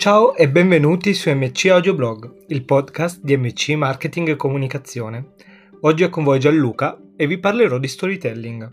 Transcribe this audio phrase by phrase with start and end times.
[0.00, 5.32] Ciao e benvenuti su MC Audioblog, il podcast di MC Marketing e Comunicazione.
[5.82, 8.66] Oggi è con voi Gianluca e vi parlerò di storytelling.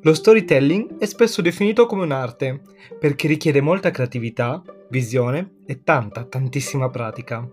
[0.00, 2.60] Lo storytelling è spesso definito come un'arte
[2.98, 4.60] perché richiede molta creatività,
[4.90, 7.48] visione e tanta, tantissima pratica.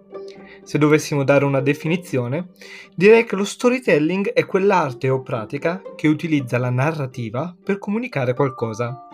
[0.63, 2.47] Se dovessimo dare una definizione,
[2.95, 9.08] direi che lo storytelling è quell'arte o pratica che utilizza la narrativa per comunicare qualcosa.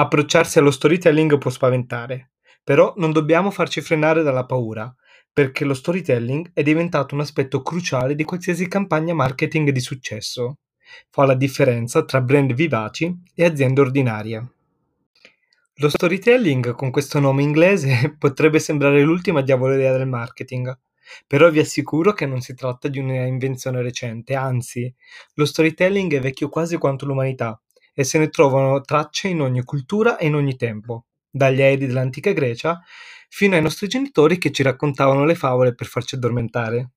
[0.00, 2.30] Approcciarsi allo storytelling può spaventare,
[2.62, 4.94] però non dobbiamo farci frenare dalla paura,
[5.32, 10.58] perché lo storytelling è diventato un aspetto cruciale di qualsiasi campagna marketing di successo.
[11.10, 14.52] Fa la differenza tra brand vivaci e aziende ordinarie.
[15.74, 20.78] Lo storytelling, con questo nome inglese, potrebbe sembrare l'ultima diavoleria del marketing,
[21.26, 24.94] però vi assicuro che non si tratta di una invenzione recente, anzi,
[25.34, 27.60] lo storytelling è vecchio quasi quanto l'umanità
[27.98, 32.30] e se ne trovano tracce in ogni cultura e in ogni tempo, dagli aedi dell'antica
[32.30, 32.80] Grecia
[33.28, 36.90] fino ai nostri genitori che ci raccontavano le favole per farci addormentare.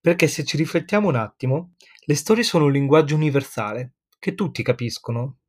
[0.00, 1.74] Perché se ci riflettiamo un attimo,
[2.06, 5.40] le storie sono un linguaggio universale, che tutti capiscono.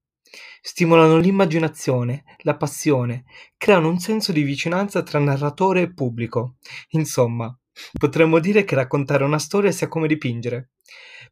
[0.61, 3.23] Stimolano l'immaginazione, la passione,
[3.55, 6.57] creano un senso di vicinanza tra narratore e pubblico.
[6.89, 7.57] Insomma,
[7.97, 10.71] potremmo dire che raccontare una storia sia come dipingere,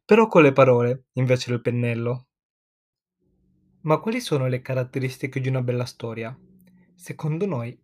[0.02, 2.27] però con le parole invece del pennello.
[3.88, 6.38] Ma quali sono le caratteristiche di una bella storia?
[6.94, 7.74] Secondo noi,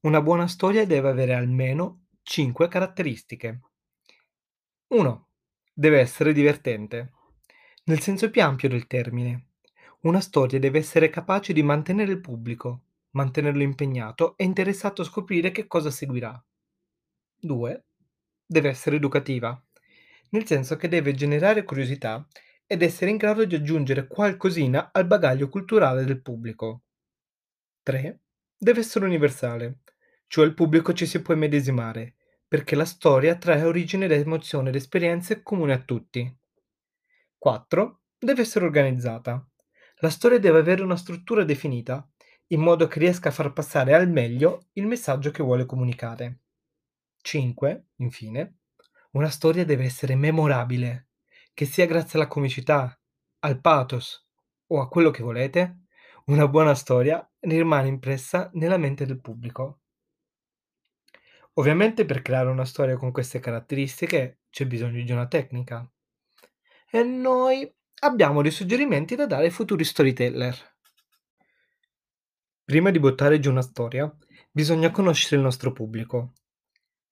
[0.00, 3.60] una buona storia deve avere almeno 5 caratteristiche.
[4.88, 5.28] 1.
[5.72, 7.12] Deve essere divertente.
[7.84, 9.52] Nel senso più ampio del termine.
[10.00, 12.82] Una storia deve essere capace di mantenere il pubblico,
[13.12, 16.38] mantenerlo impegnato e interessato a scoprire che cosa seguirà.
[17.40, 17.84] 2.
[18.44, 19.58] Deve essere educativa,
[20.32, 22.28] nel senso che deve generare curiosità
[22.66, 26.82] ed essere in grado di aggiungere qualcosina al bagaglio culturale del pubblico.
[27.82, 28.20] 3.
[28.58, 29.78] Deve essere universale,
[30.26, 32.16] cioè il pubblico ci si può immedesimare,
[32.48, 36.36] perché la storia trae origine da emozioni ed esperienze comuni a tutti.
[37.38, 38.00] 4.
[38.18, 39.48] Deve essere organizzata.
[40.00, 42.08] La storia deve avere una struttura definita,
[42.48, 46.40] in modo che riesca a far passare al meglio il messaggio che vuole comunicare.
[47.22, 47.86] 5.
[47.96, 48.58] Infine,
[49.12, 51.05] una storia deve essere memorabile,
[51.56, 53.00] che sia grazie alla comicità,
[53.38, 54.28] al pathos
[54.66, 55.84] o a quello che volete,
[56.26, 59.80] una buona storia rimane impressa nella mente del pubblico.
[61.54, 65.90] Ovviamente per creare una storia con queste caratteristiche c'è bisogno di una tecnica.
[66.90, 70.76] E noi abbiamo dei suggerimenti da dare ai futuri storyteller.
[72.64, 74.14] Prima di buttare giù una storia,
[74.50, 76.34] bisogna conoscere il nostro pubblico.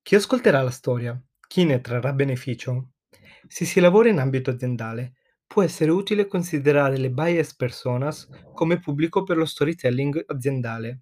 [0.03, 1.19] Chi ascolterà la storia?
[1.47, 2.91] Chi ne trarrà beneficio?
[3.47, 5.15] Se si lavora in ambito aziendale,
[5.47, 11.01] può essere utile considerare le bias personas come pubblico per lo storytelling aziendale.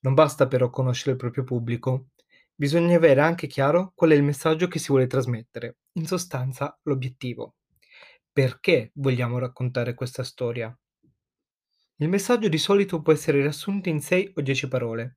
[0.00, 2.08] Non basta però conoscere il proprio pubblico,
[2.54, 7.56] bisogna avere anche chiaro qual è il messaggio che si vuole trasmettere, in sostanza l'obiettivo.
[8.32, 10.76] Perché vogliamo raccontare questa storia?
[11.96, 15.16] Il messaggio di solito può essere riassunto in 6 o 10 parole.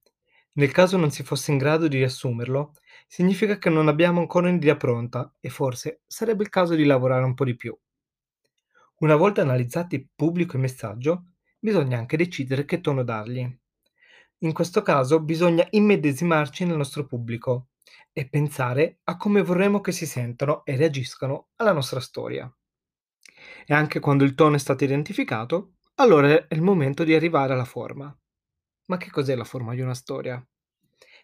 [0.54, 2.74] Nel caso non si fosse in grado di riassumerlo,
[3.10, 7.34] significa che non abbiamo ancora un'idea pronta e forse sarebbe il caso di lavorare un
[7.34, 7.76] po' di più.
[9.00, 13.46] Una volta analizzati pubblico e messaggio, bisogna anche decidere che tono dargli.
[14.40, 17.70] In questo caso bisogna immedesimarci nel nostro pubblico
[18.14, 22.48] e pensare a come vorremmo che si sentano e reagiscano alla nostra storia.
[23.66, 27.66] E anche quando il tono è stato identificato, allora è il momento di arrivare alla
[27.66, 28.14] forma.
[28.86, 30.46] Ma che cos'è la forma di una storia?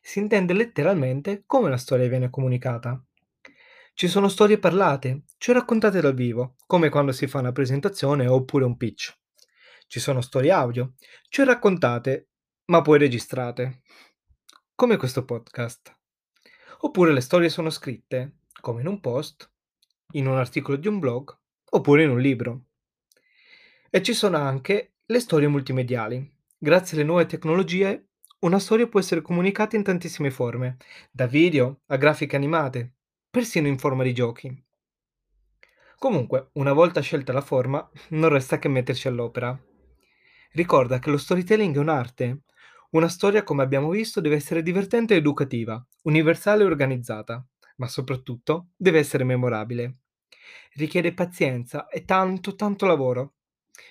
[0.07, 3.03] Si intende letteralmente come la storia viene comunicata.
[3.95, 8.65] Ci sono storie parlate, cioè raccontate dal vivo, come quando si fa una presentazione oppure
[8.65, 9.17] un pitch.
[9.87, 10.93] Ci sono storie audio,
[11.27, 12.29] cioè raccontate,
[12.65, 13.81] ma poi registrate,
[14.75, 15.97] come questo podcast.
[16.81, 19.51] Oppure le storie sono scritte, come in un post,
[20.11, 21.35] in un articolo di un blog,
[21.71, 22.65] oppure in un libro.
[23.89, 26.31] E ci sono anche le storie multimediali.
[26.59, 28.09] Grazie alle nuove tecnologie
[28.39, 30.77] una storia può essere comunicata in tantissime forme,
[31.11, 32.93] da video a grafiche animate,
[33.29, 34.63] persino in forma di giochi.
[35.97, 39.57] Comunque, una volta scelta la forma, non resta che metterci all'opera.
[40.51, 42.41] Ricorda che lo storytelling è un'arte.
[42.91, 47.45] Una storia, come abbiamo visto, deve essere divertente e educativa, universale e organizzata,
[47.77, 49.97] ma soprattutto deve essere memorabile.
[50.73, 53.35] Richiede pazienza e tanto, tanto lavoro.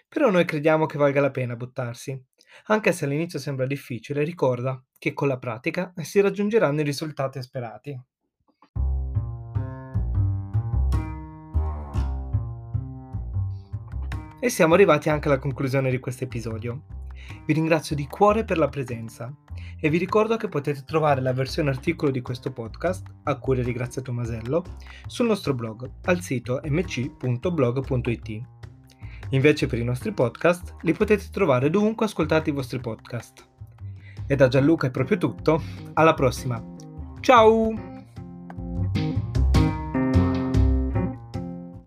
[0.08, 2.22] Però noi crediamo che valga la pena buttarsi.
[2.66, 8.00] Anche se all'inizio sembra difficile, ricorda che con la pratica si raggiungeranno i risultati sperati.
[14.40, 16.84] E siamo arrivati anche alla conclusione di questo episodio.
[17.46, 19.34] Vi ringrazio di cuore per la presenza
[19.80, 23.72] e vi ricordo che potete trovare la versione articolo di questo podcast, a cura di
[23.72, 24.64] Grazia Tomasello,
[25.06, 28.42] sul nostro blog al sito mc.blog.it.
[29.34, 33.44] Invece per i nostri podcast li potete trovare dovunque ascoltate i vostri podcast.
[34.26, 35.60] E da Gianluca è proprio tutto,
[35.94, 36.62] alla prossima!
[37.20, 37.93] Ciao!